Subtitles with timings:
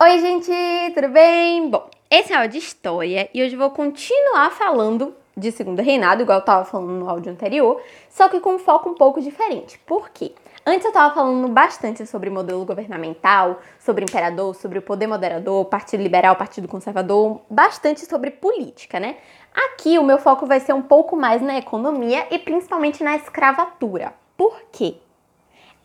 [0.00, 0.52] Oi, gente,
[0.94, 1.68] tudo bem?
[1.68, 6.22] Bom, esse é o áudio de história e hoje vou continuar falando de Segundo Reinado,
[6.22, 9.76] igual eu tava falando no áudio anterior, só que com um foco um pouco diferente.
[9.80, 10.30] Por quê?
[10.64, 16.00] Antes eu tava falando bastante sobre modelo governamental, sobre imperador, sobre o poder moderador, partido
[16.00, 19.16] liberal, partido conservador, bastante sobre política, né?
[19.52, 24.14] Aqui o meu foco vai ser um pouco mais na economia e principalmente na escravatura.
[24.36, 24.94] Por quê?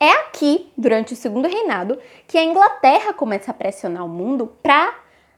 [0.04, 1.98] É aqui, durante o segundo reinado,
[2.28, 4.94] que a Inglaterra começa a pressionar o mundo para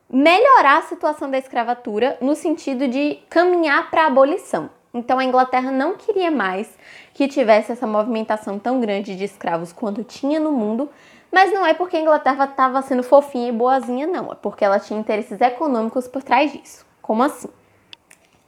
[0.10, 4.72] melhorar a situação da escravatura no sentido de caminhar para a abolição.
[4.92, 6.68] Então a Inglaterra não queria mais
[7.14, 10.90] que tivesse essa movimentação tão grande de escravos quanto tinha no mundo,
[11.32, 14.80] mas não é porque a Inglaterra estava sendo fofinha e boazinha, não, é porque ela
[14.80, 16.84] tinha interesses econômicos por trás disso.
[17.04, 17.50] Como assim?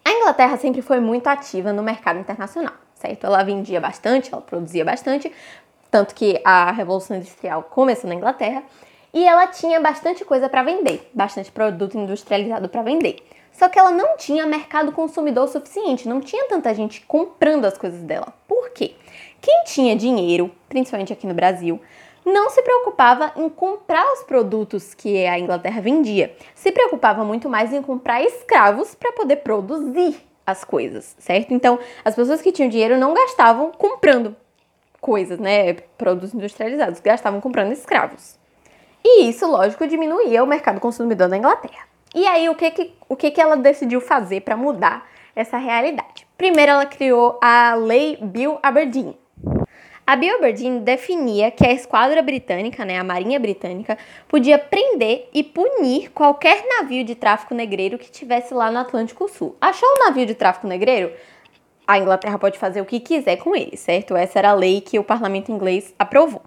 [0.04, 3.28] A Inglaterra sempre foi muito ativa no mercado internacional, certo?
[3.28, 5.32] Ela vendia bastante, ela produzia bastante,
[5.90, 8.64] tanto que a Revolução Industrial começou na Inglaterra,
[9.14, 13.18] e ela tinha bastante coisa para vender, bastante produto industrializado para vender.
[13.52, 18.02] Só que ela não tinha mercado consumidor suficiente, não tinha tanta gente comprando as coisas
[18.04, 18.32] dela.
[18.48, 18.94] Por quê?
[19.42, 21.82] Quem tinha dinheiro, principalmente aqui no Brasil,
[22.24, 27.74] não se preocupava em comprar os produtos que a Inglaterra vendia, se preocupava muito mais
[27.74, 31.54] em comprar escravos para poder produzir as coisas, certo?
[31.54, 34.36] Então, as pessoas que tinham dinheiro não gastavam comprando
[35.00, 38.38] coisas, né, produtos industrializados, gastavam comprando escravos.
[39.04, 41.88] E isso, lógico, diminuía o mercado consumidor da Inglaterra.
[42.14, 46.28] E aí, o que, que, o que, que ela decidiu fazer para mudar essa realidade?
[46.38, 49.16] Primeiro, ela criou a Lei Bill Aberdeen.
[50.06, 55.44] A Bill Aberdeen definia que a esquadra britânica, né, a Marinha Britânica, podia prender e
[55.44, 59.58] punir qualquer navio de tráfico negreiro que tivesse lá no Atlântico Sul.
[59.60, 61.12] Achou um navio de tráfico negreiro?
[61.88, 64.16] A Inglaterra pode fazer o que quiser com ele, certo?
[64.16, 66.42] Essa era a lei que o parlamento inglês aprovou.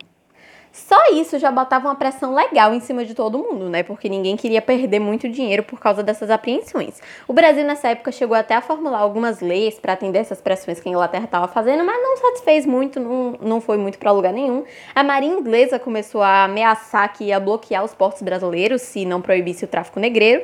[0.72, 3.82] Só isso já botava uma pressão legal em cima de todo mundo, né?
[3.82, 7.00] Porque ninguém queria perder muito dinheiro por causa dessas apreensões.
[7.26, 10.88] O Brasil, nessa época, chegou até a formular algumas leis para atender essas pressões que
[10.88, 14.62] a Inglaterra estava fazendo, mas não satisfez muito, não, não foi muito para lugar nenhum.
[14.94, 19.64] A Marinha Inglesa começou a ameaçar que ia bloquear os portos brasileiros se não proibisse
[19.64, 20.42] o tráfico negreiro.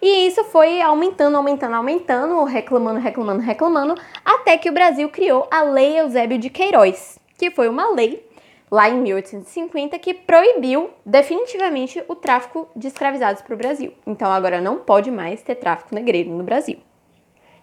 [0.00, 5.62] E isso foi aumentando, aumentando, aumentando, reclamando, reclamando, reclamando, até que o Brasil criou a
[5.62, 8.26] Lei Eusébio de Queiroz, que foi uma lei
[8.70, 13.92] lá em 1850, que proibiu definitivamente o tráfico de escravizados para o Brasil.
[14.06, 16.78] Então agora não pode mais ter tráfico negreiro no Brasil.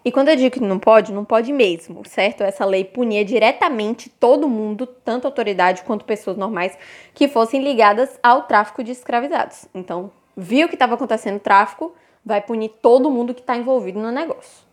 [0.04, 2.42] E quando eu digo que não pode, não pode mesmo, certo?
[2.42, 6.76] Essa lei punia diretamente todo mundo, tanto autoridade quanto pessoas normais,
[7.14, 9.66] que fossem ligadas ao tráfico de escravizados.
[9.74, 11.94] Então, viu que estava acontecendo tráfico,
[12.24, 14.64] vai punir todo mundo que está envolvido no negócio.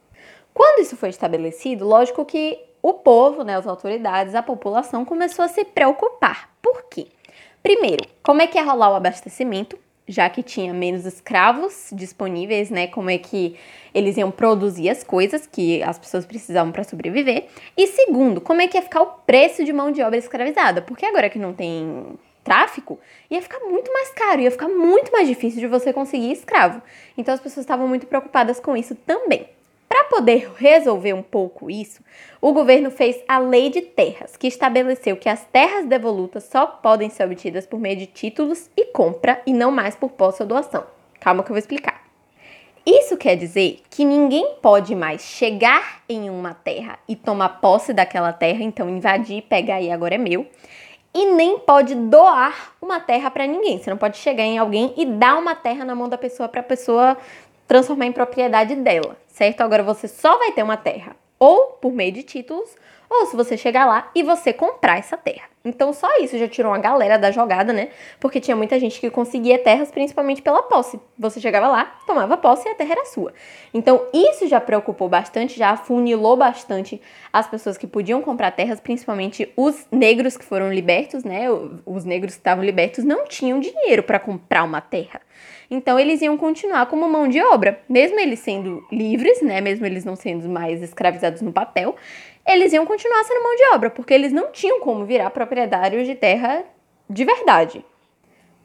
[0.53, 5.47] Quando isso foi estabelecido, lógico que o povo, né, as autoridades, a população começou a
[5.47, 6.49] se preocupar.
[6.61, 7.07] Por quê?
[7.61, 12.87] Primeiro, como é que ia rolar o abastecimento, já que tinha menos escravos disponíveis, né?
[12.87, 13.55] Como é que
[13.93, 17.47] eles iam produzir as coisas que as pessoas precisavam para sobreviver?
[17.77, 20.81] E segundo, como é que ia ficar o preço de mão de obra escravizada?
[20.81, 25.27] Porque agora que não tem tráfico, ia ficar muito mais caro, ia ficar muito mais
[25.27, 26.81] difícil de você conseguir escravo.
[27.17, 29.47] Então as pessoas estavam muito preocupadas com isso também.
[29.91, 32.01] Para poder resolver um pouco isso,
[32.39, 37.09] o governo fez a Lei de Terras, que estabeleceu que as terras devolutas só podem
[37.09, 40.85] ser obtidas por meio de títulos e compra e não mais por posse ou doação.
[41.19, 42.01] Calma que eu vou explicar.
[42.85, 48.33] Isso quer dizer que ninguém pode mais chegar em uma terra e tomar posse daquela
[48.33, 50.47] terra, então invadir, pegar e agora é meu,
[51.13, 53.77] e nem pode doar uma terra para ninguém.
[53.77, 56.61] Você não pode chegar em alguém e dar uma terra na mão da pessoa para
[56.61, 57.17] a pessoa
[57.67, 59.61] transformar em propriedade dela, certo?
[59.61, 62.69] Agora você só vai ter uma terra ou por meio de títulos,
[63.11, 65.51] ou se você chegar lá e você comprar essa terra.
[65.63, 67.89] Então só isso já tirou uma galera da jogada, né?
[68.19, 70.99] Porque tinha muita gente que conseguia terras principalmente pela posse.
[71.19, 73.33] Você chegava lá, tomava posse e a terra era sua.
[73.73, 76.99] Então isso já preocupou bastante, já afunilou bastante
[77.31, 81.45] as pessoas que podiam comprar terras, principalmente os negros que foram libertos, né?
[81.85, 85.21] Os negros que estavam libertos não tinham dinheiro para comprar uma terra.
[85.69, 89.61] Então eles iam continuar como mão de obra, mesmo eles sendo livres, né?
[89.61, 91.95] Mesmo eles não sendo mais escravizados no papel,
[92.45, 96.15] eles iam continuar sendo mão de obra, porque eles não tinham como virar proprietários de
[96.15, 96.63] terra
[97.09, 97.85] de verdade.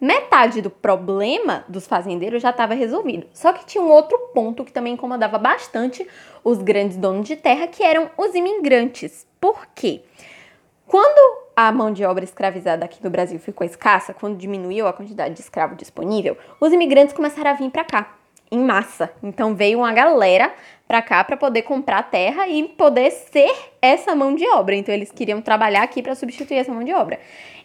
[0.00, 3.26] Metade do problema dos fazendeiros já estava resolvido.
[3.32, 6.06] Só que tinha um outro ponto que também incomodava bastante
[6.44, 9.26] os grandes donos de terra, que eram os imigrantes.
[9.40, 10.02] Por quê?
[10.86, 15.34] Quando a mão de obra escravizada aqui no Brasil ficou escassa, quando diminuiu a quantidade
[15.34, 18.16] de escravo disponível, os imigrantes começaram a vir para cá
[18.50, 19.10] em massa.
[19.22, 20.52] Então veio uma galera
[20.86, 23.52] para cá para poder comprar terra e poder ser
[23.82, 24.74] essa mão de obra.
[24.74, 27.18] Então eles queriam trabalhar aqui para substituir essa mão de obra.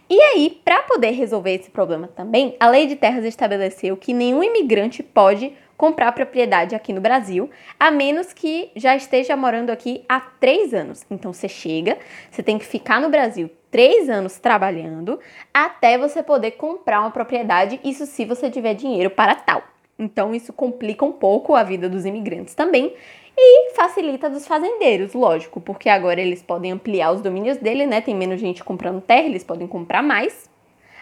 [0.10, 4.44] E aí, para poder resolver esse problema também, a Lei de Terras estabeleceu que nenhum
[4.44, 7.50] imigrante pode comprar propriedade aqui no Brasil,
[7.80, 11.06] a menos que já esteja morando aqui há três anos.
[11.10, 11.98] Então você chega,
[12.30, 15.18] você tem que ficar no Brasil três anos trabalhando
[15.54, 19.71] até você poder comprar uma propriedade, isso se você tiver dinheiro para tal.
[20.02, 22.94] Então isso complica um pouco a vida dos imigrantes também
[23.38, 28.02] e facilita dos fazendeiros, lógico, porque agora eles podem ampliar os domínios dele, né?
[28.02, 30.50] Tem menos gente comprando terra, eles podem comprar mais.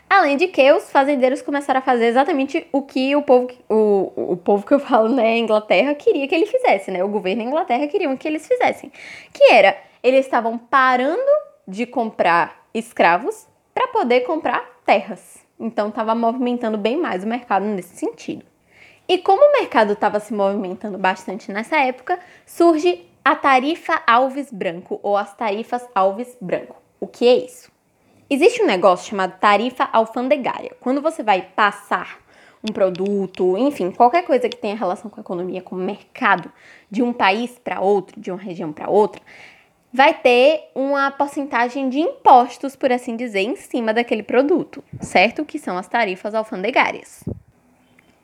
[0.09, 4.37] Além de que os fazendeiros começaram a fazer exatamente o que o povo, o, o
[4.37, 7.01] povo que eu falo, né, Inglaterra, queria que ele fizesse, né?
[7.03, 8.91] O governo da Inglaterra queria que eles fizessem.
[9.31, 11.31] Que era, eles estavam parando
[11.67, 15.45] de comprar escravos para poder comprar terras.
[15.59, 18.48] Então estava movimentando bem mais o mercado nesse sentido.
[19.09, 24.99] E como o mercado estava se movimentando bastante nessa época, surge a tarifa Alves Branco
[25.01, 26.75] ou as tarifas Alves Branco.
[26.99, 27.71] O que é isso?
[28.29, 30.75] Existe um negócio chamado tarifa alfandegária.
[30.79, 32.19] Quando você vai passar
[32.63, 36.51] um produto, enfim, qualquer coisa que tenha relação com a economia, com o mercado
[36.91, 39.23] de um país para outro, de uma região para outra,
[39.91, 45.43] vai ter uma porcentagem de impostos, por assim dizer, em cima daquele produto, certo?
[45.43, 47.23] Que são as tarifas alfandegárias.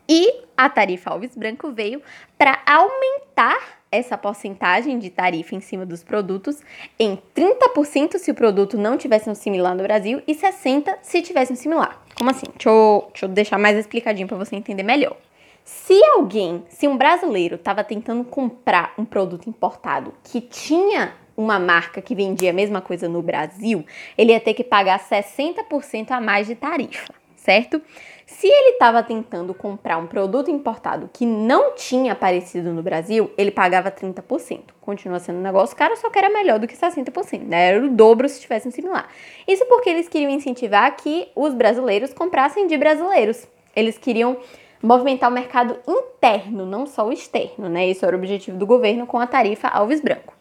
[0.08, 2.02] E a tarifa Alves Branco veio
[2.38, 6.62] para aumentar essa porcentagem de tarifa em cima dos produtos
[7.00, 11.54] em 30% se o produto não tivesse um similar no Brasil e 60% se tivesse
[11.54, 12.02] um similar.
[12.16, 12.46] Como assim?
[12.54, 15.16] Deixa eu, deixa eu deixar mais explicadinho para você entender melhor.
[15.64, 22.02] Se alguém, se um brasileiro estava tentando comprar um produto importado que tinha uma marca
[22.02, 23.84] que vendia a mesma coisa no Brasil,
[24.18, 27.14] ele ia ter que pagar 60% a mais de tarifa,
[27.46, 27.80] certo?
[28.26, 33.52] Se ele estava tentando comprar um produto importado que não tinha aparecido no Brasil, ele
[33.52, 34.62] pagava 30%.
[34.82, 37.68] Continua sendo um negócio caro, só que era melhor do que 60%, né?
[37.70, 39.08] Era o dobro se tivesse um similar.
[39.48, 43.48] Isso porque eles queriam incentivar que os brasileiros comprassem de brasileiros.
[43.76, 44.38] Eles queriam
[44.82, 47.88] movimentar o mercado interno, não só o externo, né?
[47.88, 50.34] Esse era o objetivo do governo com a tarifa Alves Branco.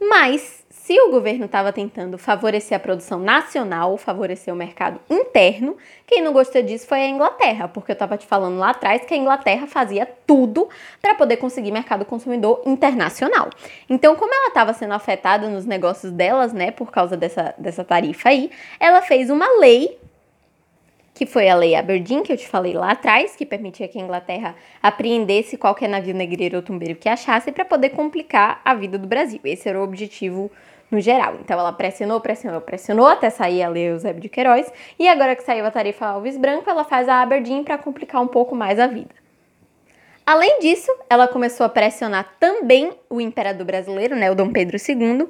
[0.00, 5.76] Mas se o governo estava tentando favorecer a produção nacional, favorecer o mercado interno,
[6.06, 9.12] quem não gostou disso foi a Inglaterra, porque eu estava te falando lá atrás que
[9.12, 10.66] a Inglaterra fazia tudo
[11.02, 13.50] para poder conseguir mercado consumidor internacional.
[13.86, 18.30] Então, como ela estava sendo afetada nos negócios delas, né, por causa dessa, dessa tarifa
[18.30, 18.50] aí,
[18.80, 19.98] ela fez uma lei
[21.12, 24.00] que foi a Lei Aberdeen, que eu te falei lá atrás, que permitia que a
[24.00, 29.06] Inglaterra apreendesse qualquer navio negreiro ou tumbeiro que achasse para poder complicar a vida do
[29.06, 29.40] Brasil.
[29.44, 30.48] Esse era o objetivo
[30.90, 31.36] no geral.
[31.40, 35.42] Então ela pressionou, pressionou, pressionou até sair a Lei Eusébio de Queiroz, e agora que
[35.42, 38.86] saiu a tarifa Alves Branco, ela faz a Aberdeen para complicar um pouco mais a
[38.86, 39.14] vida.
[40.26, 45.26] Além disso, ela começou a pressionar também o imperador brasileiro, né, o Dom Pedro II,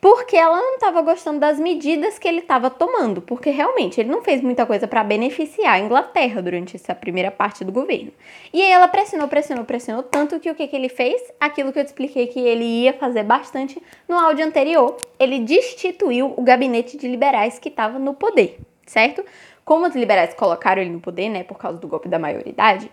[0.00, 4.22] porque ela não estava gostando das medidas que ele estava tomando, porque realmente ele não
[4.22, 8.12] fez muita coisa para beneficiar a Inglaterra durante essa primeira parte do governo.
[8.52, 11.20] E aí ela pressionou, pressionou, pressionou, tanto que o que, que ele fez?
[11.40, 16.32] Aquilo que eu te expliquei que ele ia fazer bastante no áudio anterior, ele destituiu
[16.36, 19.24] o gabinete de liberais que estava no poder, certo?
[19.64, 22.90] Como os liberais colocaram ele no poder, né, por causa do golpe da maioridade,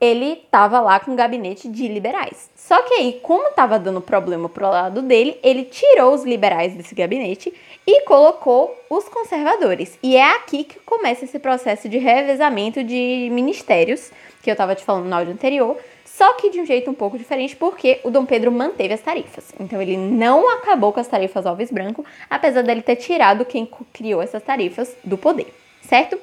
[0.00, 2.50] ele estava lá com um gabinete de liberais.
[2.54, 6.94] Só que aí, como estava dando problema pro lado dele, ele tirou os liberais desse
[6.94, 7.52] gabinete
[7.86, 9.98] e colocou os conservadores.
[10.02, 14.10] E é aqui que começa esse processo de revezamento de ministérios,
[14.42, 17.18] que eu estava te falando no áudio anterior, só que de um jeito um pouco
[17.18, 19.52] diferente, porque o Dom Pedro manteve as tarifas.
[19.58, 24.22] Então ele não acabou com as tarifas Alves Branco, apesar dele ter tirado quem criou
[24.22, 26.18] essas tarifas do poder, certo?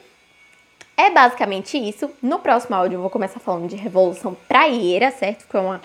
[0.97, 2.09] É basicamente isso.
[2.21, 5.47] No próximo áudio eu vou começar falando de Revolução Praieira, certo?
[5.47, 5.81] Que é uma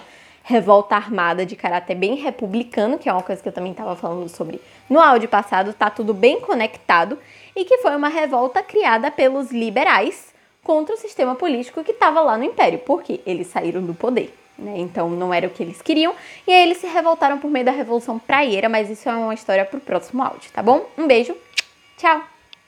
[0.46, 4.28] revolta armada de caráter bem republicano, que é uma coisa que eu também estava falando
[4.28, 7.18] sobre no áudio passado, tá tudo bem conectado,
[7.54, 10.32] e que foi uma revolta criada pelos liberais
[10.62, 14.32] contra o sistema político que estava lá no Império, porque eles saíram do poder.
[14.56, 14.74] Né?
[14.78, 16.14] Então não era o que eles queriam,
[16.46, 19.64] e aí eles se revoltaram por meio da Revolução Praieira, mas isso é uma história
[19.64, 20.86] para o próximo áudio, tá bom?
[20.96, 21.36] Um beijo,
[21.96, 22.35] tchau!